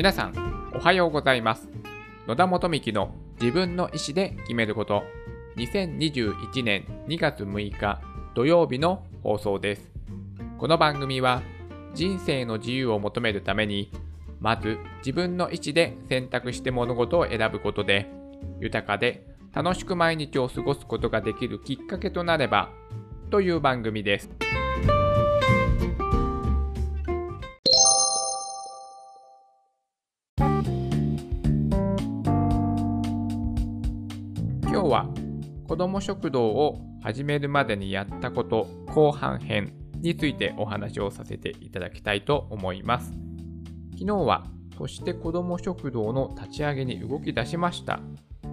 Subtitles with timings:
[0.00, 1.68] 皆さん、おはようございます。
[2.26, 5.02] 野田元幹の自分の意思で決めること、
[5.56, 8.00] 2021年2月6日
[8.34, 9.92] 土曜日の放送です。
[10.56, 11.42] この番組は、
[11.92, 13.92] 人生の自由を求めるために、
[14.40, 18.10] まず自分の意思で選択して物事を選ぶことで、
[18.58, 22.70] 豊かで楽しく毎日を過ごすことができるきっかけとなれば、
[23.30, 24.30] という番組です。
[35.80, 39.72] ども食堂を始めるまでにやったこと後半編
[40.02, 43.14] についてお話をさせていただきたいと思います。
[43.92, 44.44] 昨日は
[44.76, 48.00] そして子ども食堂の立ち上げに動き出しました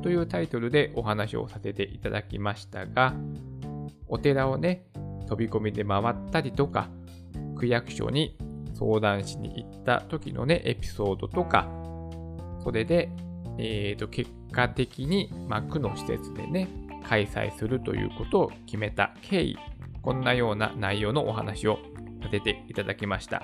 [0.01, 3.13] というタイトルでお話をさせていただきましたが
[4.07, 4.85] お寺をね
[5.27, 6.89] 飛び込みで回ったりとか
[7.57, 8.37] 区役所に
[8.73, 11.69] 相談しに行った時のねエピソードとか
[12.63, 13.09] それで、
[13.57, 19.57] えー、と結果的に、まあ、区の施設でね開催するということを決めた経緯
[20.01, 21.79] こんなような内容のお話を
[22.21, 23.43] させていただきました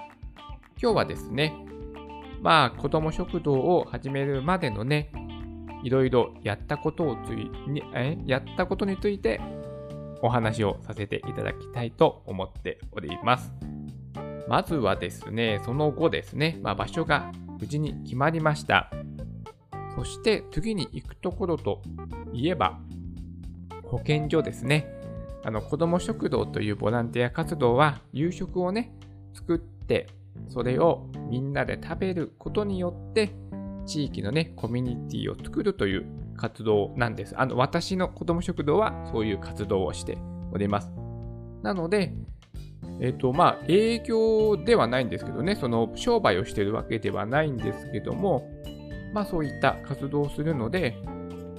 [0.82, 1.54] 今日はですね
[2.42, 5.12] まあ子ども食堂を始めるまでのね
[5.84, 9.40] いろいろやったことをついにえやったことについて
[10.24, 13.52] お話をさせていただきたいと思っております。
[14.48, 18.90] まずはですね、その後ですね、まあ、場所が無事に決まりました。
[19.96, 21.82] そして次に行くところと
[22.32, 22.80] いえば、
[23.94, 24.88] 保健所ですね。
[25.46, 28.92] あの子ども食堂というボランティア活動は夕食をね、
[29.36, 30.08] 作って、
[30.50, 33.36] それをみんなで食べることによって、
[33.86, 36.06] 地域のね、コミュニティを作るという
[36.38, 37.36] 活動なんです。
[37.38, 40.18] あの、私の子ども食堂はそういう活動をして
[40.52, 40.90] おります。
[41.62, 42.14] なので、
[43.00, 48.50] えっ、と、まあ、営業ではないんですけどね、その商売をしてるわけではないんですけども、
[49.14, 50.98] まあ、そういった活動をするので、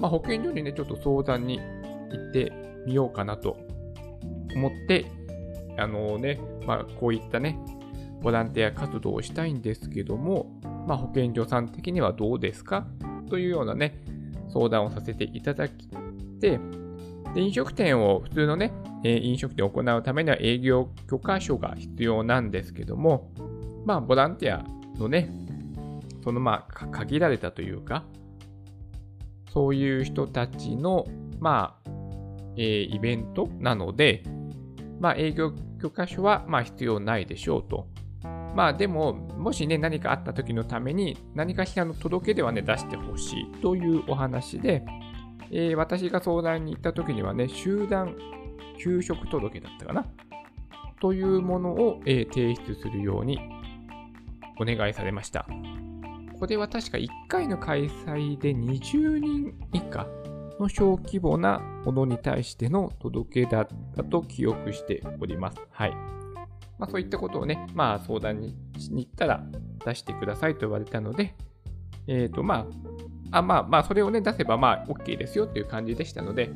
[0.01, 1.61] まあ、保健所にね、ちょっと相談に
[2.17, 2.53] 行って
[2.87, 3.57] みようかなと
[4.55, 5.07] 思って、
[5.77, 7.59] あのね、まあ、こういったね、
[8.23, 12.87] ボランティア活動をしたいんですけども、まあ、保健所さん的にはどうですか？
[13.29, 14.03] というようなね、
[14.49, 15.89] 相談をさせていただき
[16.41, 16.61] て、
[17.35, 23.33] で飲食店を普通のね、え飲食店を行うためには営業許可書が必要なんですけども、
[23.85, 24.65] まあ、ボランティア
[24.99, 25.31] のね、
[26.23, 28.05] そのまあ、限られたというか、
[29.53, 31.07] そういう人たちの、
[31.41, 31.91] まあ、
[32.57, 34.23] えーイベントなので、
[35.01, 37.89] まあ、営業許可書はま必要ないでしょうと。
[38.55, 44.85] まあでも、もしね、何かあった時のために、何かしらの届けではね、出してほしいというお話で、
[45.51, 48.17] えー私が相談に行った時にはね、集団
[48.79, 50.07] 給食届だったかな？
[51.01, 53.41] というものを、えー提出するように
[54.61, 55.47] お願いされました。
[56.39, 60.07] これは確か1回の開催で20人以下
[60.59, 63.67] の小規模なものに対しての届けだっ
[63.97, 65.61] たと記憶しております。
[65.71, 65.91] はい。
[66.79, 69.45] まあ、そういったことをね、まあ、相談にしに行ったら
[69.85, 71.35] 出してくださいと言われたので、
[72.07, 72.67] えっ、と、ま
[73.31, 76.51] あ、あまあ、まあ、それをね、出せば、まあ、OK ですよっていう感じでしたので、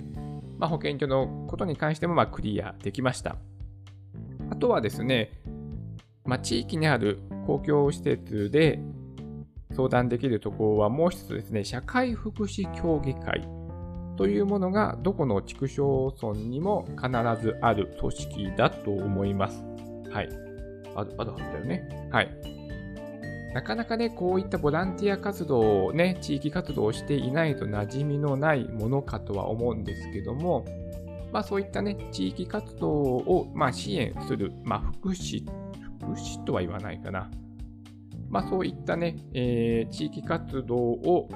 [0.58, 3.37] まあ、保健所のことに関しても、まあ、クリアできました。
[4.50, 5.32] あとはですね、
[6.25, 8.81] まあ、地域にある公共施設で
[9.75, 13.48] 相談できるところはもう一つですね、社会福祉協議会
[14.19, 17.09] というものがどこの地区町村にも必
[17.41, 19.62] ずある組織だと思います。
[20.11, 20.29] はい。
[20.97, 22.09] ある、あるはずだよね。
[22.11, 22.29] はい。
[23.55, 30.65] なかなかね、こういったボランティア活動をね、地域活動をしていないと馴染みのないものかとは思うんですけども、
[31.33, 35.47] まあそういったね、地域活動を、まあ、支援する、まあ福祉、
[36.00, 37.31] 福祉とは言わないかな。
[38.29, 41.29] まあそういったね、えー地域活動を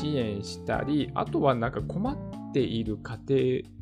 [0.00, 3.18] 支援したり、あとはなんか困っている家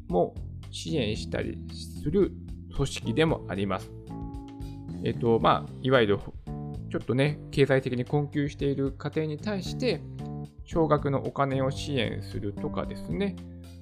[0.08, 0.34] 庭も
[0.70, 2.32] 支援したりする
[2.74, 3.90] 組織でもあります。
[5.04, 6.18] えっ、と、まあ、いわゆる
[6.90, 10.00] ちょっとね、経済的に困窮している家庭に対して、
[10.64, 13.36] 少額のお金を支援するとかですね、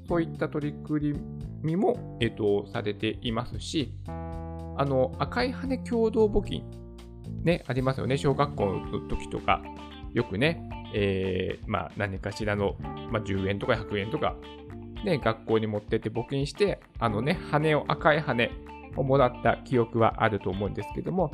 [0.08, 1.14] そういった取り組
[1.62, 6.64] みも、えっと、されていますし、あの、赤い羽共同募金、
[7.42, 9.62] ね、ありますよね、小学校の時とか、
[10.12, 12.76] よくね、えーまあ、何かしらの、
[13.10, 14.36] まあ、10円とか100円とか、
[15.04, 18.50] ね、学校に持ってって募金して、あのね、羽を、赤い羽
[18.96, 21.32] をもらった記憶はあると思うんですけども、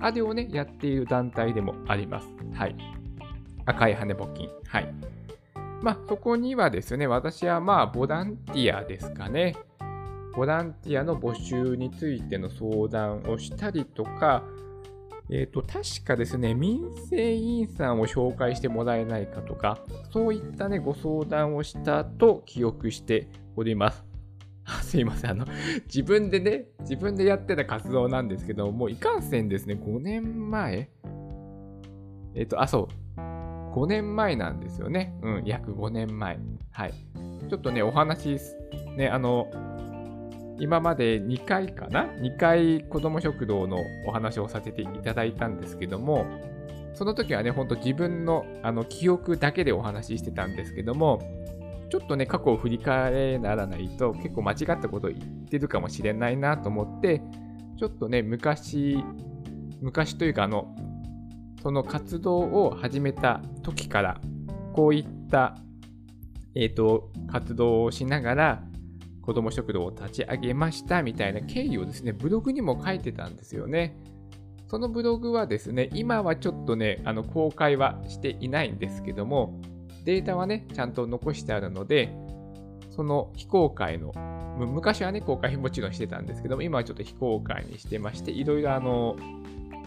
[0.00, 2.28] あれをね、やっている団体でもあります。
[2.52, 2.76] はい。
[3.64, 4.48] 赤い羽募金。
[4.66, 4.94] はい。
[5.82, 9.56] まあ、そこにはですね、私はまあ、ボランティアですかね。
[10.36, 14.44] ボランティアの募集についての相談をしたりとか、
[15.30, 19.78] えっ、ー、と、確かですね、民生委員さんを紹介してもらえないかとか、
[20.10, 24.04] そういったね、ご相談をしたと記憶しております。
[24.82, 25.30] すいません。
[25.30, 25.46] あの、
[25.86, 30.90] 自分でね、自分でやってた活動なんですけど、もういかんせんですね、5年前
[32.34, 33.20] えっ、ー、と、あ、そう。
[33.74, 35.14] 5年前なんですよね。
[35.22, 36.38] うん、約5年前。
[36.70, 36.94] はい。
[37.48, 38.38] ちょっとね、お話、
[38.96, 39.48] ね、あの、
[40.58, 46.26] 今まで2回かな ?2 回子ども食堂のお話をさせていただいたんですけども、
[46.94, 51.22] その時はね、ほんと自分のあの記憶だけでお話ししてたんですけども、
[51.90, 57.22] ちょっとね、過去を振り返れならないと結構間違ったことを言ってるかもしれないなと思って、
[57.78, 59.02] ちょっとね、昔、
[59.80, 60.74] 昔というかあの、
[61.62, 64.20] その活動を始めた時から、
[64.74, 65.56] こういった、
[66.54, 68.62] えっ、ー、と、活動をしながら、
[69.28, 73.94] 子ども食堂を立ち上げましたみたいな経緯をですね、ブログにも書いてたんですよね。
[74.68, 79.60] そのブログはですね、今はちょっとね、あの公開はしていないんですけども、
[80.06, 82.08] データはね、ちゃんと残してあるので、
[82.88, 84.14] その非公開の、
[84.56, 89.14] 昔はね、公開もちろんしてたんですけども、今はちょっと非公開にしてまして、いろいろあの、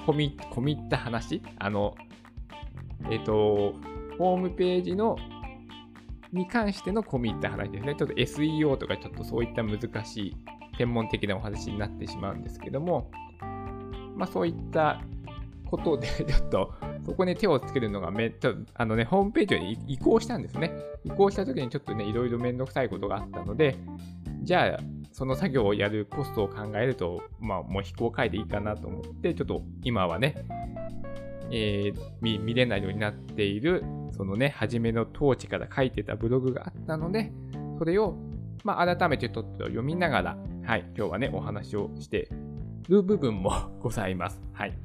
[0.06, 1.96] 込み、込みった話、あの、
[3.10, 3.74] えっ、と、
[4.20, 5.16] ホームページの、
[6.34, 7.96] に関しての込み入った話ですね。
[7.96, 10.38] ちょっと SEO とかちょっとそういった難しい
[10.78, 13.12] 専門的なお話になってしまうんですけども、
[14.16, 15.02] まあそういった
[15.66, 16.74] ことで ちょっと
[17.06, 20.72] そこに手をつけるのがめっちゃ、あのね、ホームページに移行したんですね。
[21.04, 23.78] 移行した時にちょっとね、いろいろめんどくさいことがあったので、
[24.44, 24.80] じゃあ、
[25.12, 30.46] その作業をやるコストを考えると、まあ、もう非公開でいいかなと思って、ちょっと今はね、
[31.52, 37.32] えー、見れないようになっている、そのね、初めの当時から書いてたブログがあったので、
[37.78, 38.16] それを、
[38.64, 42.30] まあ、改めてちょっと読みながら、はい、今日はね、お話をして
[42.88, 43.52] る部分も
[43.82, 44.42] ございます。
[44.54, 44.78] はい。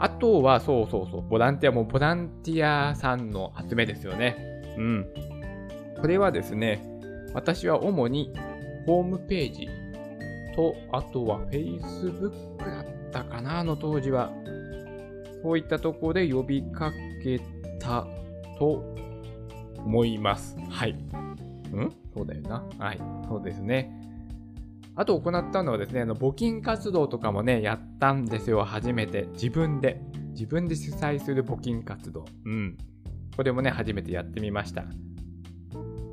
[0.00, 4.36] あとは、そうそうそう、ボランティアもボランティアさんの集めですよね。
[4.76, 5.06] うん。
[6.00, 6.84] これはですね、
[7.34, 8.32] 私は主に
[8.86, 9.68] ホームページ
[10.54, 14.32] と、あとは Facebook だったかな、あの当時は。
[15.42, 16.92] そういったところで呼びか
[17.22, 17.40] け
[17.78, 18.06] た
[18.58, 18.94] と
[19.76, 20.56] 思います。
[20.68, 20.96] はい。
[21.72, 21.92] うん？
[22.14, 22.64] そうだよな。
[22.78, 23.00] はい。
[23.28, 23.94] そうですね。
[24.96, 29.28] あと行ったのはですね、あの募金活動とかもね、やったんですよ、初めて。
[29.34, 30.00] 自分で。
[30.30, 32.24] 自分で主催する募金活動。
[32.44, 32.78] うん。
[33.36, 34.84] これもね、初めてやってみました。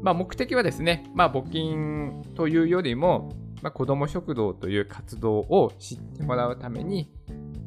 [0.02, 3.32] まあ、目的はですね、まあ、募金というよりも、
[3.64, 7.12] まあ、子ども食堂という活動を知ってもらうために、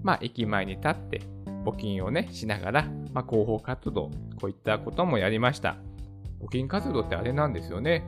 [0.05, 1.23] まあ、駅前に立って
[1.65, 2.83] 募金をね、しながら、
[3.13, 4.11] まあ、広報活動、
[4.41, 5.77] こういったこともやりました。
[6.41, 8.05] 募金活動ってあれなんですよね。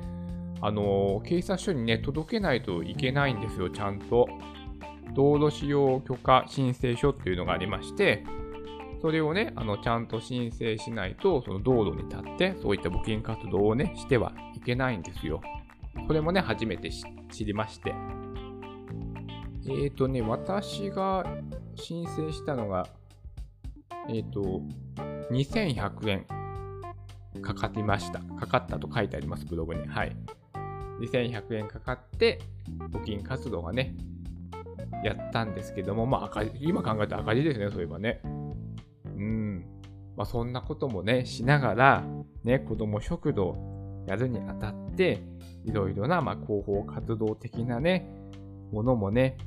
[0.61, 4.29] あの、警察署にね、届けないといけないんですよ、ちゃんと。
[5.14, 8.25] 道路使用許可申請書っていうのがありまして、
[9.00, 15.41] それをね、あの、ちゃんと申請しないと、その道路に立って、そういった募金活動をね、してはいけないんですよ。
[16.06, 17.94] それもね、初めて知りまして。
[19.67, 21.25] えっ、ー、とね、私が
[21.76, 22.87] 申請したのが、
[24.08, 24.62] えっ、ー、と、
[25.31, 26.26] 2100円
[27.43, 28.20] かかっていました。
[28.20, 29.87] かかったと書いてあります、ブログに。
[29.87, 30.17] はい。
[31.00, 32.41] 2100円かかって、
[32.93, 33.94] 募金活動がね、
[35.05, 38.21] やったんですけども、まあ赤字、今考えたら赤字ですね、そういえばね。
[38.25, 39.64] うん。
[40.16, 42.04] まあそんなこともね、しながら、
[42.45, 43.57] ね、子供食堂
[44.07, 45.23] やるにあたって、
[45.64, 48.11] いろいろな、まあ広報活動的なね、
[48.73, 49.38] ものもね、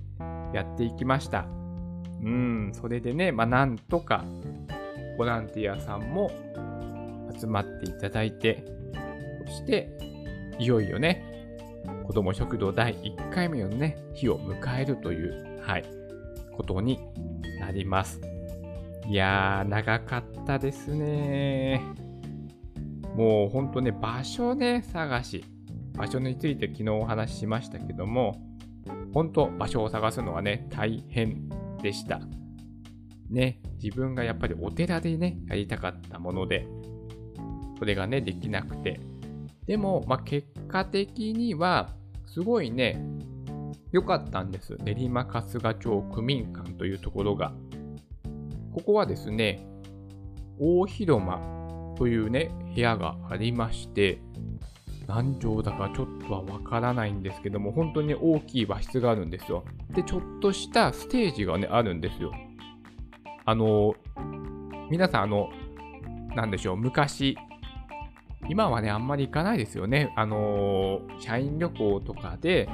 [0.54, 1.48] やっていきました。
[2.24, 4.24] うん、それでね、まあなんとか、
[5.18, 6.32] ボランティアさんも
[7.38, 8.64] 集まっていただいて、
[9.46, 9.90] そして、
[10.60, 11.24] いよいよね、
[12.06, 15.86] 子ども食堂第1回目のね、日を迎えるという、はい、
[16.56, 17.00] ことに
[17.60, 18.22] なります。
[19.08, 21.82] いやー、長かったですね。
[23.16, 25.46] もうほんとね、場所ね、探し。
[25.94, 28.42] 場所について昨日お話ししましたけども、
[29.14, 31.48] 本当場所を探すのはね、大変
[31.84, 32.20] でした。
[33.30, 36.68] ね、自分がやっぱりお寺でね、やりたかったもので、
[37.78, 39.00] それがね、できなくて、
[39.68, 43.00] でも、まあ、結果的には、すごいね、
[43.92, 44.78] 良かったんです。
[44.84, 47.54] 練馬春日町区民館というところが。
[48.74, 49.68] ここはですね、
[50.60, 51.40] 大広間
[51.96, 54.20] というね、部屋がありまして、
[55.08, 59.64] 何畳だかちょっとはわからないんですけども、本当に大きい和室があるんですよ。
[59.90, 62.32] で、ちょっとしたステージがね、あるんですよ。
[63.46, 63.96] あの、
[64.90, 65.50] 皆さん、あの、
[66.36, 67.38] なんでしょう、昔、
[68.50, 70.14] 今はね、あんまり行かないですよね。
[70.16, 72.70] あの、社員旅行とかで、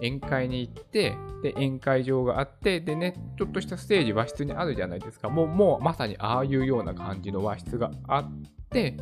[0.00, 5.28] 宴会に行って、で、宴会場があって、でね、ちょっとしたステージ和室にあるじゃないですか。
[5.28, 8.30] もう、もうまさにああいうような感じの和室があっ
[8.70, 8.96] て、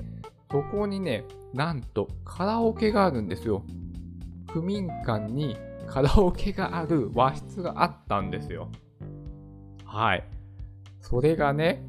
[0.52, 3.64] そこにね、なんとカラオケがあるんですよ。
[4.52, 5.56] 区民館に
[5.86, 8.68] カラオケがある和室があったんですよ。
[9.86, 10.24] はい。
[11.00, 11.82] それがね、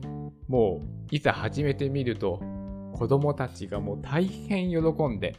[0.48, 2.42] もういざ始めてみると、
[2.94, 4.78] 子供たちがもう大変喜
[5.08, 5.36] んで、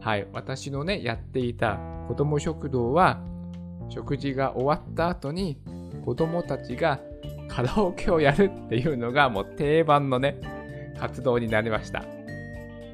[0.00, 3.22] はい、私のね、やっていた子供食堂は、
[3.88, 5.62] 食事が終わった後に
[6.04, 6.98] 子供たちが
[7.46, 10.40] カラオケをやるっていうのがもう定番のね、
[10.98, 12.17] 活動になりました。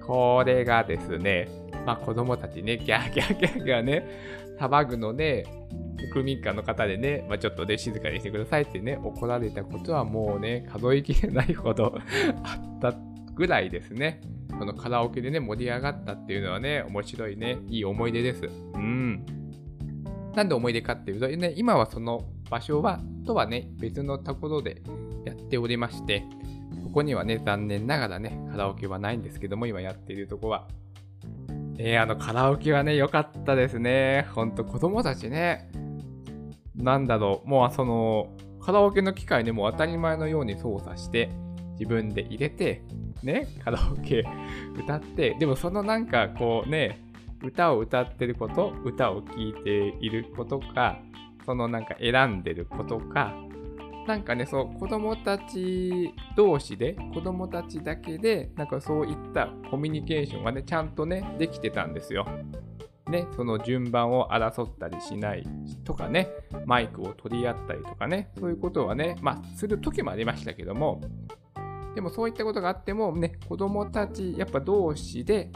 [0.06, 1.48] これがですね、
[1.86, 4.06] まあ子供たちね、ギャーギャーギャーギャーね、
[4.58, 5.46] 騒ぐので、
[6.12, 11.96] 区民館の方でね、まあ、ちょっとね、静かにしてくださいってね、怒られたことはもうね、数えきれないほど
[12.44, 12.94] あった
[13.34, 14.20] ぐらいですね。
[14.58, 18.44] このカラオケでね、盛り上がったっていうのはね、面白いね、いい思い出です。
[18.74, 19.24] うん。
[20.34, 24.82] なんで思い出かっていうと、ね、今はその場所は、とはね、別のところで
[25.24, 26.24] やっておりまして、
[26.84, 30.68] ここにはね、残念ながらね、カラオケはないんですけども、今やっているとこは。
[31.78, 34.28] えー、あの、カラオケはね、良かったですね。
[34.34, 35.70] ほんと、子供たちね、
[36.76, 38.28] なんだろう、もうその、
[38.60, 41.30] カラオケの機械でもう当たり前のように操作して、
[41.72, 42.82] 自分で入れて、
[43.22, 44.24] ね、カラオケ
[44.78, 47.00] 歌って、でもそのなんかこうね、
[47.42, 50.98] 歌を歌ってること、歌を聴いていることか、
[51.44, 53.34] そのなんか選んでることか、
[54.06, 62.26] なんかね、そう、子供たち同士で、子供たちだけで、なんかそういったコミュニケーションがね、ちゃんとね、できてたんですよ。
[63.08, 65.46] ね、その順番を争ったりしない
[65.84, 66.28] とかね、
[66.66, 71.00] マイクを取り合ったりとかね、そういうことはね、まあ、する時もありましたけども、
[71.94, 75.50] でもそういったことがあってもね、子供たち、やっぱ同士で、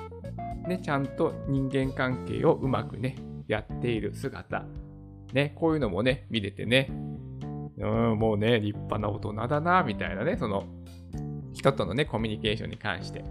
[0.66, 4.66] ね、ちゃんと人間関係をうまくね、やっている姿、
[5.32, 6.90] ね、こういうのもね、見れてね、
[7.80, 10.64] うん、もうね、立派な大人だな、みたいなね、その、
[11.52, 13.24] 人とのね、コミュニケーションに関して。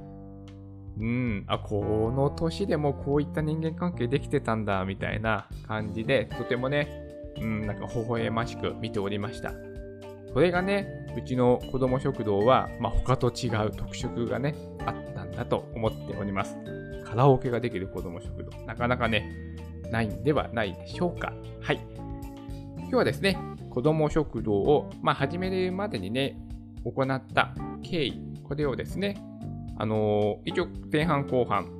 [0.99, 6.87] うん、あ、この年でもこういった人間関係できてたんだ、みたいな感じで、とてもね、
[7.39, 9.51] うん、なんか微笑ましく見ておりました。
[10.33, 16.57] それがね、うちの子供食堂は、まあ、他と違う特色がね、あったんだと思っております。
[17.05, 19.55] カラオケができる子供食堂、なかなかね、
[19.91, 21.33] ないんではないでしょうか。
[21.61, 21.79] はい。
[22.77, 23.37] 今日はですね、
[23.77, 26.35] 子供食堂を、まあ、始めるまでにね、
[26.83, 27.53] 行った
[27.83, 29.21] 経緯、これをですね、
[29.77, 31.77] あのー、一応前半後半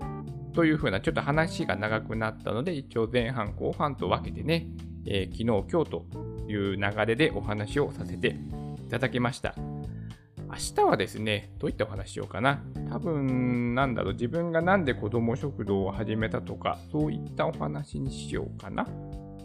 [0.54, 4.68] というふうな、ちょっと話が長くなったので、一応前半後半と分けてね、
[5.08, 6.06] えー、昨日、今日と
[6.48, 8.38] いう流れでお話をさせて
[8.86, 9.56] いただきました。
[9.58, 12.62] 明日はですね、どういったお話しようかな。
[12.92, 18.88] 多分、なんだろう、自分がなんで子供食堂を始めたとか、そういったお話にしようかな、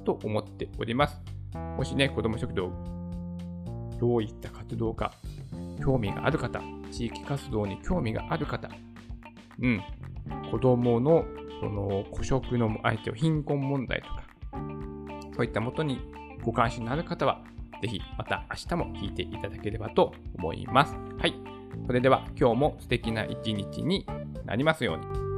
[0.04, 1.41] と思っております。
[1.54, 2.70] もしね、子供食堂、
[3.98, 5.12] どういった活動か、
[5.80, 8.68] 興味がある方、地域活動に興味がある方、
[9.60, 9.82] うん、
[10.50, 11.24] 子供の
[11.60, 14.24] その孤食の相手を貧困問題とか、
[15.36, 16.00] そういったもとに
[16.42, 17.42] ご関心のある方は、
[17.80, 20.94] ぜひまた明日も聞いていただければと思います。
[21.18, 21.34] はい。
[21.86, 24.06] それでは今日も素敵な一日に
[24.44, 25.31] なりますように。